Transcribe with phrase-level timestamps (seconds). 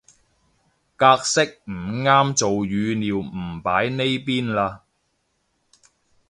[0.97, 4.79] 格式唔啱做語料唔擺呢邊嘞